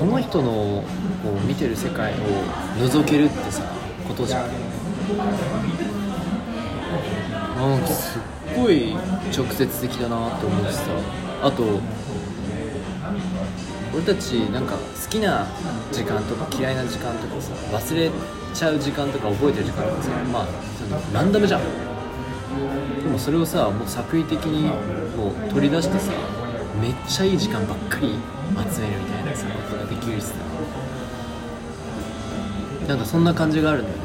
[0.00, 0.82] その人の
[1.22, 2.16] こう見てる世界を
[2.78, 3.62] 覗けるってさ
[4.08, 4.48] ことじゃん。
[7.54, 8.22] なんかすっ
[8.56, 8.96] ごい
[9.36, 10.84] 直接的だなって思うしさ。
[11.42, 11.80] あと
[13.94, 15.46] 俺たちなんか好きな
[15.92, 18.10] 時間とか嫌いな時間とかさ忘れ
[18.54, 20.46] ちゃう時間とか覚えてる時間とかさまあ
[20.78, 21.60] そのランダムじゃん。
[23.02, 24.70] でもそれをさもう作為的に
[25.14, 26.10] もう取り出してさ
[26.80, 28.14] めっちゃいい時間ばっかり
[28.72, 29.44] 集めるみたいなさ。
[30.00, 30.34] ことができるしさ
[32.88, 34.02] なんかそんな感じがあるんだよね。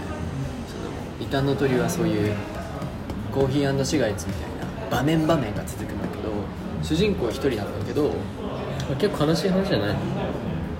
[0.67, 0.75] そ
[1.23, 2.36] の異端の鳥はそういう
[3.31, 4.43] コーヒーシガレッツみたい
[4.89, 6.29] な場面場面が続くんだけど
[6.84, 8.13] 主人公一人なんだけど
[8.99, 9.95] 結構悲しい話じゃない？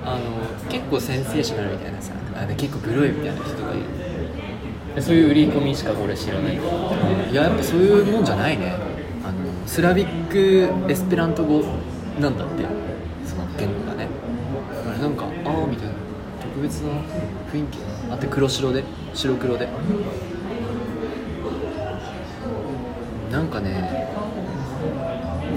[0.06, 3.78] あの結構センセーショナルみたいなさあで結構グロいみたいな人がい
[4.96, 5.02] る。
[5.02, 6.56] そういう売り込みしか俺知らない？
[6.56, 6.60] い
[7.34, 8.76] ややっぱそういうもんじゃないね。
[9.26, 11.64] あのスラビックエスペラント語
[12.20, 12.64] なんだって
[13.26, 14.08] その言語がね
[14.74, 15.32] だからなんかああ
[15.68, 15.94] みたいな
[16.40, 16.94] 特別な
[17.54, 17.78] 雰囲気
[18.10, 19.70] あって黒白で白黒で。
[23.32, 24.08] なんかね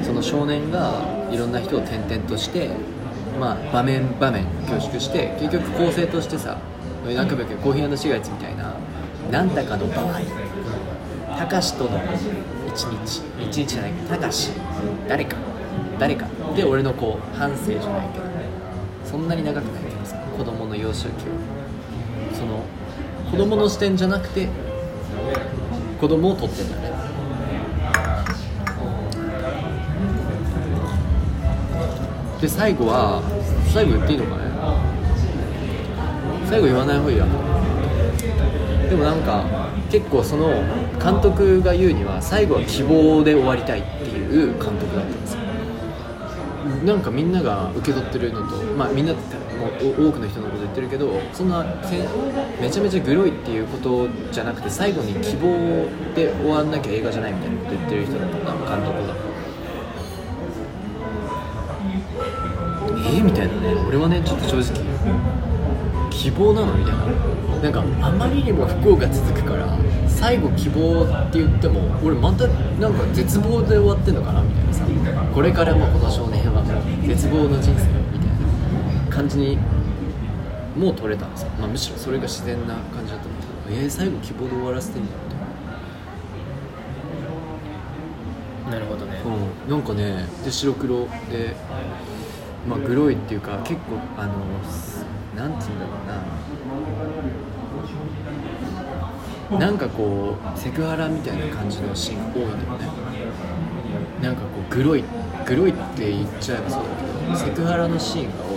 [0.02, 2.70] その少年がいろんな人を転々として
[3.38, 6.58] まあ場面場面凝縮して結局構成としてさ
[7.06, 8.74] なんかコーヒーシガレッツみたいな
[9.30, 10.20] なんだかの場合
[11.38, 12.00] たかしとの
[12.66, 14.50] 一日一日じゃないけどたかし
[15.06, 15.36] 誰か
[16.00, 18.24] 誰かで俺のこう半生じゃないけど
[19.04, 19.88] そんなに長くない。
[20.38, 21.33] けどさ子供の幼少期は
[22.33, 22.64] その
[23.31, 24.48] 子供の視点じゃなくて
[26.01, 26.98] 子供を撮ってんだね。
[32.40, 33.20] で最後は
[33.72, 34.44] 最後言っていいのかね。
[36.46, 37.27] 最後言わない方がいいや
[38.88, 39.44] でもなんか
[39.90, 40.48] 結構その
[41.03, 45.40] 監督が言うには最後は希望で終わりたいっていう監督だったんですよ。
[46.85, 49.37] なんかみんなが受け取ってるのとまあみんなって
[49.78, 51.64] 多くの人のこと言ってるけどそんな
[52.61, 58.46] めちゃめちゃグロいっていうことじゃなくて最後に希望で終わんなきゃ映画じゃないみたいなこと言ってる人だった監
[58.85, 59.14] 督が
[63.00, 63.74] えー、みたいなね。
[63.88, 64.85] 俺はねちょっと正直
[66.11, 66.98] 希望なのみたいな。
[67.62, 69.66] なんかあまりにも不幸が続くから
[70.07, 74.85] 最後希望って言っても俺またなんか絶望で終わってんのかなみたいなさ。
[75.35, 76.62] これからもこの少年は
[77.04, 77.97] 絶望の人生。
[79.18, 79.59] 感じに
[80.76, 85.38] もう取れたんですよ、まあ、むしろそれが自然な感じだったんだけどえー、最後希望で終わらせてんじゃんみたい
[88.70, 89.20] ななるほどね。
[89.24, 91.57] うん、なんかねで白黒で、
[92.68, 94.34] まあ、グロいっていうか結構あの
[95.34, 95.92] なんて言うんだろ
[99.51, 99.66] うな。
[99.66, 102.88] なんかこうセクハラみたいな感じのシーンが多いんだよね。
[104.22, 105.05] なんかこうグロい
[105.47, 108.47] グロいって言っちゃえばそうだけどセクハラのシーンが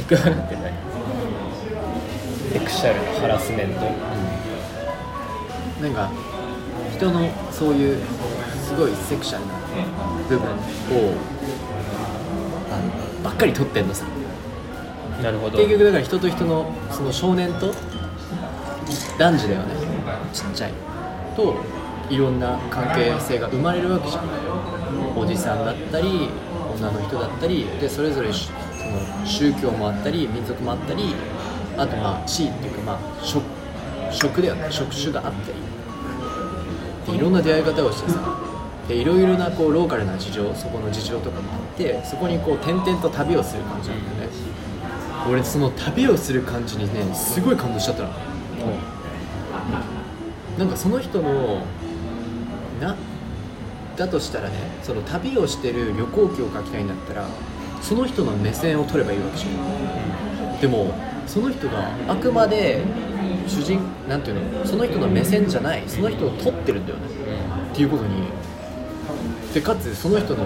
[0.00, 0.64] セクハラって何
[2.52, 3.80] セクシャルハラスメント。
[5.82, 6.10] なんか
[6.96, 7.98] 人のそういう
[8.66, 9.52] すごいセクシャルな
[10.26, 10.52] 部分を
[12.72, 14.06] あのばっかり撮ってんのさ。
[15.22, 15.58] なるほど。
[15.58, 17.74] 結局だから人と人のその少年と
[19.18, 19.74] 男児だよね。
[20.32, 20.72] ちっちゃい。
[21.36, 21.56] と
[22.08, 24.24] いろんな関係性が生まれるわけじゃん。
[25.14, 26.30] おじさんだったり
[26.78, 28.32] 女の人だったりでそれぞれ
[29.24, 31.14] 宗教もあったり民族もあったり
[31.76, 33.42] あとまあ地位っていうかまあ職
[34.12, 34.66] 職だよね。
[34.70, 35.54] 職種があったり。
[37.06, 38.38] でいろんな出会い方をしてさ。
[38.88, 44.32] でいろいろなこうローカルな事情そこの事情とかもあってそこにこう転々と旅をする感じなんだよね。
[45.30, 48.08] 俺その旅をする感じにねすごい感動しちゃったの。
[48.08, 48.12] う
[50.58, 51.62] なんかその人の
[52.80, 52.96] な
[53.96, 57.28] だとしたらねその旅をしてる旅行記を書きたいんだったら
[57.80, 60.92] その人の目線を取ればいいわけじゃんでも
[61.26, 62.82] その人があくまで
[63.46, 67.06] 主人なんていうのその人の目線じゃないその人を撮ってるんだよね
[67.72, 68.26] っていうことに
[69.54, 70.44] でかつその人の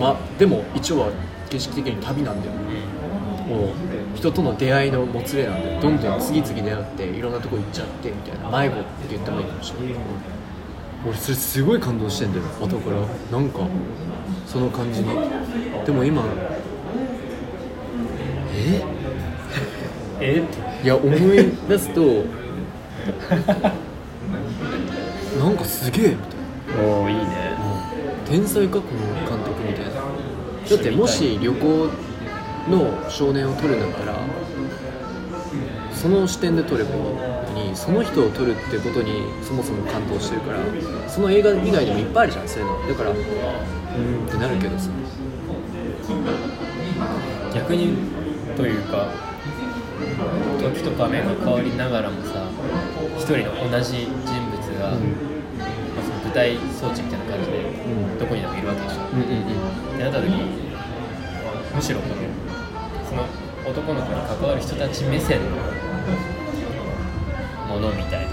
[0.00, 1.10] までも一応は
[1.48, 2.52] 形式的に旅なんだよ
[3.48, 3.68] もう
[4.14, 9.94] 人との出会いのもつれなんでどんどん次々出会っていろんなとこ行っちゃってみたいな迷子って言った方がいいかもしれない。
[11.04, 13.38] 俺それすごい感動してんだよ後から。
[13.38, 13.60] なんか
[14.46, 15.08] その感じに。
[15.84, 16.22] でも今
[18.62, 18.82] え？
[20.20, 20.42] え？
[20.84, 22.00] いや思い出すと
[25.38, 26.10] なんかすげえ。
[26.10, 27.22] みたいなおおいいね。
[28.28, 29.92] 天才かこの監督みたいな。
[29.92, 31.88] だってもし旅行
[32.70, 34.14] の少年を撮るんだったら
[35.92, 40.58] その視点で撮ればいいのにその人を撮るってことにそもそも感動してるから
[41.08, 42.88] その映画以外でもいっぱいあるじゃんそういうの。
[42.88, 44.88] だからうーんってなるけどさ。
[47.54, 47.94] 逆に
[48.56, 49.08] というか
[50.60, 52.48] 時と場面が変わりながらもさ
[53.16, 54.98] 一人の同じ人物が、まあ、
[56.02, 58.18] その舞台装置みたいな感じでん。
[58.18, 59.94] どこにでもいるわけでしょ、うんうんうん。
[59.94, 60.72] ってなった時に
[61.74, 62.14] むしろこの
[63.08, 63.26] その
[63.68, 65.56] 男の子に関わる人たち目線の
[67.68, 68.32] ものみたいな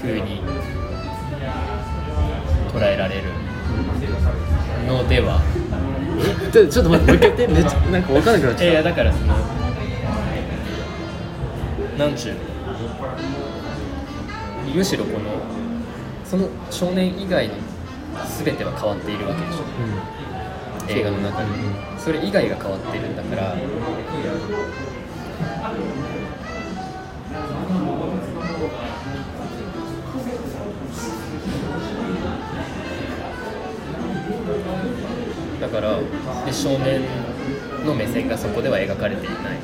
[0.00, 0.40] 風に
[2.72, 3.30] 捉えられる
[4.86, 5.65] のではえ
[6.56, 7.54] ちょちょっと待ってもう一回言って。
[7.54, 8.64] めっちゃ なんか分かんなくなっちゃった。
[8.64, 9.34] いやだからその
[11.98, 12.40] なんちゅうの？
[14.74, 15.18] むしろこの
[16.24, 17.54] その少年以外の
[18.42, 19.64] 全ては変わっているわけでしょ。
[20.88, 21.46] 映画の中で。
[21.98, 23.54] それ以外が変わってるんだから
[35.66, 35.98] だから
[36.44, 37.02] で少年
[37.84, 39.56] の目線がそこでは描かれていない。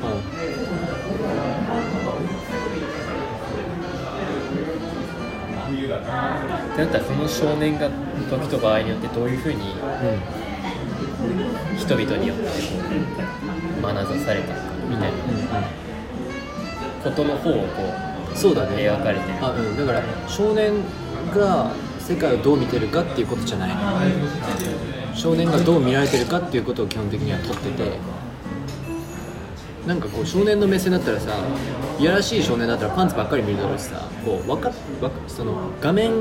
[5.93, 7.89] ってなったらその少年が
[8.29, 9.75] 時と場合によってどういうふうに
[11.77, 12.49] 人々によってこ
[13.79, 15.17] う眼差されたのかみたいな。
[17.03, 17.83] ことの方をこ
[18.33, 19.37] うそうだね描かれてる。
[19.41, 20.73] あ、うん、だから少年
[21.33, 23.71] が世界をどう見てるかっていうことじゃない
[25.15, 27.91] 少年がどう見られてるかっていうことを基本的には取ってて
[29.87, 31.31] なんかこう少年の目線だったらさ
[31.99, 34.71] いやらしい少年だったらパンツばっかり見るだろうしさこうわか
[35.27, 36.11] その画面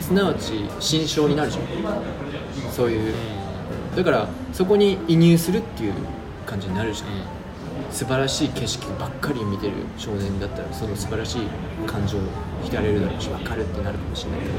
[0.00, 1.64] すなわち心象になるじゃん。
[2.72, 3.14] そういう。
[3.96, 5.94] だからそこに移入するっていう
[6.46, 7.08] 感じになるじゃん。
[7.90, 11.40] 素晴らしい景色ばっかり見てる少年だったらその素晴らしい
[11.86, 12.20] 感情を
[12.62, 14.52] 浸れるだろうし分かるってなるかもしれないけど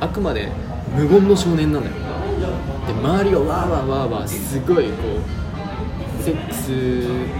[0.00, 0.50] あくまで
[0.94, 1.96] 無言の少年なんだよ。
[2.40, 4.92] で周りがわーわーわーわーすごいこ
[6.20, 6.66] うセックス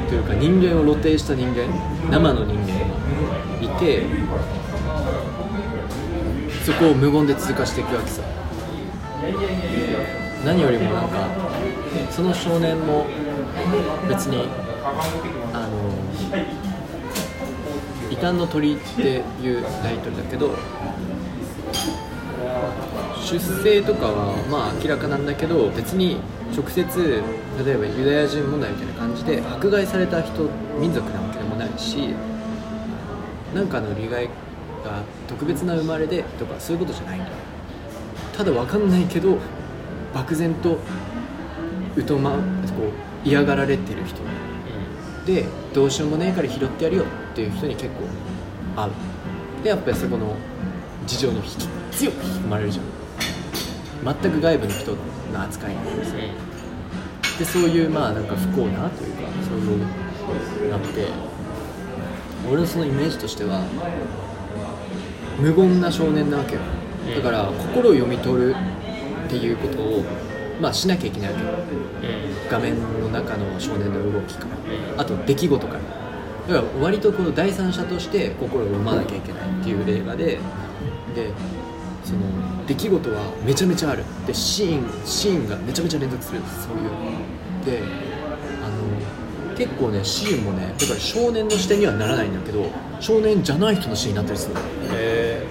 [0.08, 1.66] というか人間を露呈した人間
[2.10, 4.04] 生の人間がいて
[6.64, 8.22] そこを無言で通過していくわけさ。
[10.44, 11.26] 何よりもなんか
[12.10, 13.06] その少年も
[14.08, 14.46] 別に
[15.54, 15.90] あの
[18.12, 20.50] 「異端の鳥」っていうタイトルだけど
[23.24, 26.18] 出生とかはまあ明らかなんだけど別に
[26.54, 26.84] 直接
[27.64, 30.48] 例えばユダヤ人問題みたいな感じで迫害された人
[30.78, 32.14] 民族なわけでもないし
[33.54, 34.26] なんかの利害
[34.84, 37.18] が特別な生まれでとかそういうことじゃない。
[37.18, 37.30] んだ
[38.36, 39.38] ただ分かんないけど
[40.12, 40.78] 漠然と
[42.06, 42.36] 疎まこ
[43.24, 44.22] う嫌がられてる人。
[45.24, 47.88] でどうしようもねえから拾ってやるよっていう人に結
[48.74, 48.90] 構合う。
[49.62, 50.36] でやっぱりそこの
[51.06, 53.03] 事情に引き強く引き込まれるじゃん。
[54.04, 54.92] 全く外部の人
[55.32, 56.20] の扱いなんですよ。
[57.38, 61.08] でそういうまあなんか不幸なというかそういうなって
[62.48, 63.62] 俺のそのイメージとしては
[65.40, 66.60] 無言な少年なわけよ。
[67.16, 68.54] だから心を読み取る
[69.26, 70.04] っていうことを
[70.60, 71.50] まあしなきゃいけないわけよ。
[72.50, 74.46] 画面の中の少年の動きか
[74.96, 75.02] ら。
[75.02, 75.80] あと出来事から。
[76.54, 80.38] だから割とこの第三者として心を読まなきゃいけないっていう映画で
[81.14, 81.32] で
[82.04, 82.20] その
[82.66, 84.04] 出来事はめちゃめちゃある。
[84.26, 86.40] でシーンシーンがめちゃめちゃ連続する。
[86.40, 86.90] んですそういう。
[87.64, 87.82] で
[88.62, 88.68] あ
[89.50, 94.60] の結構ねシーンもねだから少年の視点にはならないんだけど少年じゃない人の視点になったりするの。
[94.92, 95.46] へ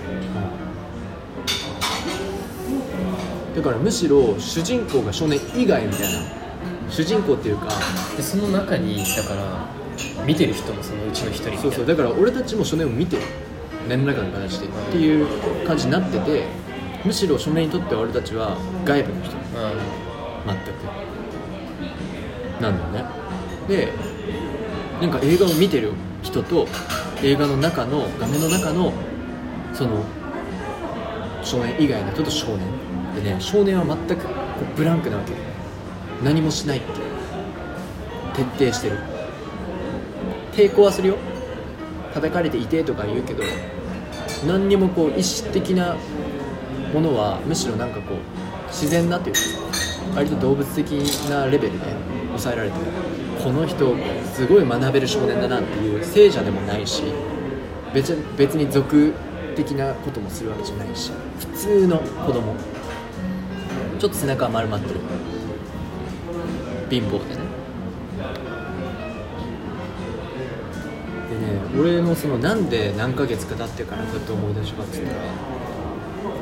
[3.55, 6.19] だからむしろ主人公が少年以外みたいな。
[6.89, 7.69] 主人公っていうか
[8.15, 9.67] でその中にだから
[10.25, 11.85] 見てる人もそのうちの一人そうそう。
[11.87, 13.23] だから俺たちも少年を見てる
[13.87, 15.27] 何らかの形でっていう
[15.65, 16.45] 感じになってて
[17.05, 19.35] むしろ少年にとって俺たちは外部の人。
[19.35, 19.39] う
[20.45, 20.59] 全く。
[22.61, 23.09] なんだよね。
[23.67, 23.91] で
[25.01, 26.67] なんか映画を見てる人と
[27.21, 28.93] 映画の中の画面の中の
[29.73, 30.03] その
[31.43, 32.59] 少年以外の人と少年。
[33.15, 34.31] でね少年は全くこ
[34.61, 35.33] うブランクなわけ。
[36.23, 36.87] 何もしないって。
[38.33, 38.99] 徹底してる。
[40.53, 41.17] 抵抗はするよ。
[42.13, 43.43] 叩かれていてとか言うけど
[44.47, 45.95] 何にもこう意識的な
[46.93, 48.17] ものはむしろなんかこう
[48.67, 49.39] 自然なというか
[50.15, 50.91] 割と動物的
[51.29, 51.85] なレベルで
[52.27, 52.85] 抑えられてる。
[53.43, 53.95] この人
[54.33, 57.03] すごい学べる少年だなっていう聖者でもないし
[57.93, 59.13] 別別に俗
[59.55, 62.55] 的なこともするわけじゃないし普通の子供。
[63.99, 64.99] ちょっと背中は丸まってる。
[66.89, 67.35] 貧乏で。
[67.35, 67.42] ね
[71.79, 75.17] 俺のそのなんで何ヶ月か経ってからずっと思い出しかっつったら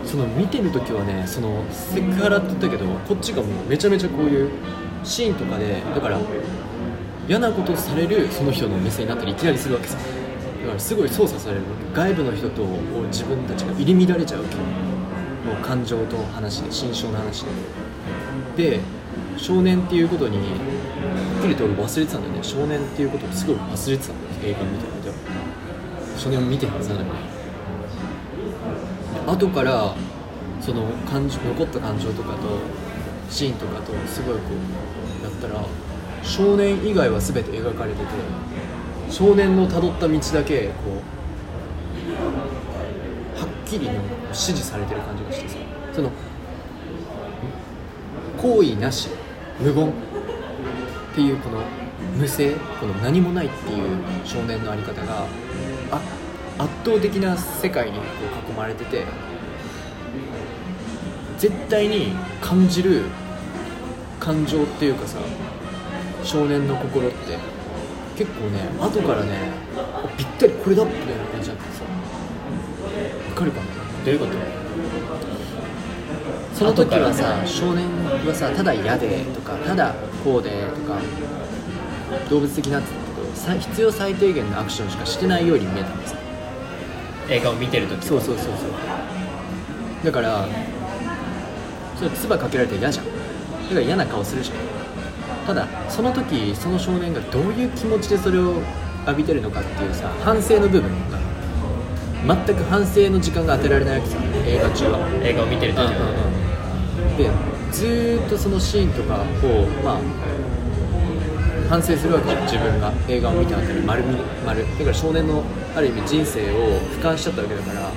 [0.06, 4.50] その見てる時はねそのセクハラって言ったけどこっちがもうめちゃめちゃこういう
[5.04, 6.20] シーンとかでだから
[7.28, 9.98] 嫌なことされるその人の目線になったりいきなりするわけさ。
[9.98, 11.62] だからすごい操作される。
[11.62, 12.64] わけ外部の人と
[13.08, 14.62] 自分たちが入り乱れちゃうわけも
[15.54, 17.46] う感情と話で心象の話
[18.56, 18.72] で。
[18.74, 18.80] で
[19.38, 20.44] 少年っていうことには
[21.40, 22.40] っきりと俺忘れてたんだよね。
[22.44, 25.01] 少年っていうことをすごい忘れてたんだよ映画見て。
[26.22, 27.10] 少年を見てるはずなのに。
[29.26, 29.96] 後から
[30.62, 32.60] その感情残った感情とかと
[33.28, 34.42] シーンとかとすごいこ
[35.22, 35.66] うやったら
[36.22, 38.06] 少年以外は全て描かれてて
[39.10, 41.02] 少年のたどった道だけこ
[43.36, 43.96] うはっきりね
[44.26, 45.56] 指示されてる感じがしてさ
[45.92, 46.12] その
[48.38, 49.10] 行為なし
[49.60, 49.92] 無言。
[51.12, 51.62] っていうこの
[52.16, 55.26] 無声この何もないっていう少年の在り方が
[56.64, 58.04] 圧倒的な世界にこ
[58.48, 59.06] う囲まれてて
[61.38, 63.04] 絶対に感じる
[64.20, 65.18] 感情っていうかさ
[66.24, 67.18] 少年の心って
[68.16, 69.52] 結構ね後からね
[70.18, 71.82] ぴったりこれだみたいな感じだってさ。
[73.30, 73.66] わかるかな？
[74.06, 74.34] どういうこと？
[76.54, 77.88] その時はさ少年
[78.28, 81.00] はさただ嫌でとかただこうでとか
[82.30, 86.21] 動物的なって言ったけどさ必要最低限のアクションしかしてないように見えたんですよ
[87.30, 88.56] 映画を見てる時そうそうそうそう。
[90.06, 90.48] だから
[91.98, 93.06] それ唾かけられたら嫌じゃん。
[93.06, 93.16] だか
[93.76, 94.58] ら嫌な顔するじゃん。
[95.48, 98.62] ただその時その少年がどういう気持ちでそれを
[99.08, 101.18] 浴びてるのかっていうさ反省の部分が
[102.46, 105.00] 全く反省の時間が当てられないわけさ映画中は。
[105.24, 105.90] 映画を見てる時は。
[107.18, 107.30] で
[107.72, 110.00] ずーっとそのシーンとかをまあ
[111.72, 112.92] 反省するわけ自分が。
[113.08, 113.80] 映画を見た後に。
[113.84, 114.62] 丸見丸。
[114.62, 115.42] だから少年の
[115.74, 117.90] ある意味人生を俯瞰しちゃったわけだから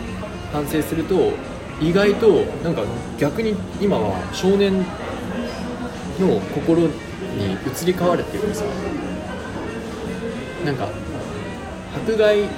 [0.53, 1.33] 反省すると
[1.81, 2.83] 意外となんか
[3.19, 4.79] 逆に今は少年
[6.21, 6.89] の心に
[7.67, 8.65] 移り変わるっていうかさ
[10.65, 10.89] なんか
[11.97, 12.49] 迫害っ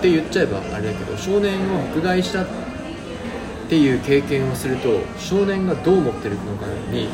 [0.00, 2.46] て言っちゃえばあれだけど少年を迫害したっ
[3.68, 7.08] ていう経験をすると少年がどう思ってるのかに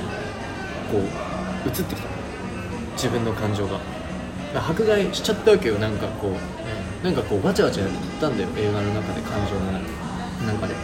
[0.93, 2.18] こう移ってきた
[2.99, 3.79] 自分の感情が。
[4.55, 7.05] 迫害しちゃったわけよなんかこう。
[7.05, 9.55] なんかこうわちゃわちゃやったんだよ映画の中で感情
[10.45, 10.75] の中で。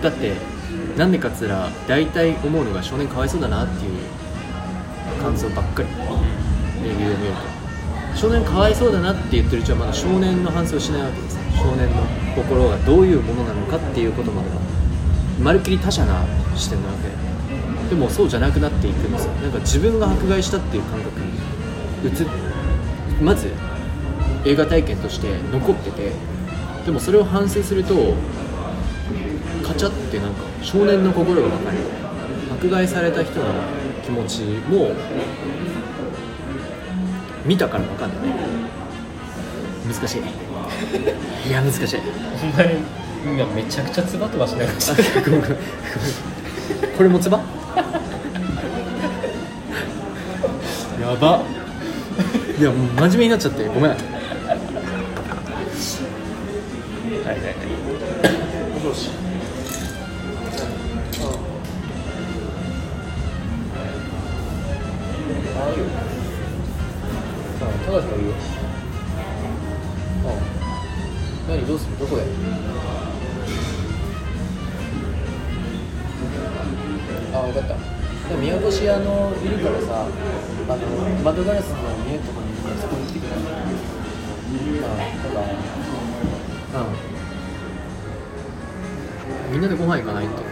[0.00, 0.34] だって
[0.96, 3.92] なんでかっつら大体思うのが少年かわいそうだなっていう
[5.20, 5.88] 感想ばっかり。
[6.84, 7.58] レビューを見ると。
[8.14, 12.02] 少年かわいそうだなって言ってるうちはまだ少年の反省をしないわけです少年の
[12.34, 14.56] 心がどういうものなのかっていうことまでは
[15.40, 16.24] まるっきり他者な
[16.56, 17.07] 視点なわけ
[17.88, 19.32] でもそうじゃなくなっていくんですよ。
[19.34, 21.26] なんか自分が迫害したっていう感覚に
[23.22, 23.50] まず
[24.44, 26.12] 映画体験として残ってて
[26.86, 28.14] でもそれを反省すると
[29.66, 31.76] カチャってなんか少年の心が分かる。
[32.50, 33.44] 迫害された人の
[34.04, 34.90] 気持ちも
[37.46, 38.18] 見たから分かんない。
[39.86, 41.48] 難しい。
[41.48, 42.00] いや難しい。
[42.42, 42.76] お前
[43.24, 44.72] 今めちゃくちゃつば飛ばしながら
[46.96, 47.28] これもつ
[51.00, 51.42] やば。
[52.58, 53.66] いやもう真面目になっちゃって。
[53.68, 53.90] ごめん。
[53.90, 53.98] はい
[57.26, 57.54] はいはい。
[58.84, 59.10] よし
[65.60, 65.84] あいいよ
[67.58, 68.32] さあ高橋もいいよ。
[70.26, 70.28] あ
[71.48, 71.98] 何どうする？
[71.98, 72.22] どこで
[77.34, 77.68] あ分かった。
[78.28, 80.06] でも宮越あのいるからさ
[80.70, 80.76] あの
[81.24, 83.56] 窓ガラスの見とかにいてそこにってくれるんだけ
[84.82, 84.94] だか
[86.74, 86.84] らう
[89.48, 89.52] ん。
[89.52, 90.47] みんなでご飯行かないん